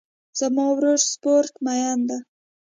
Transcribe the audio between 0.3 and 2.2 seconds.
زما ورور سپورټ مین ده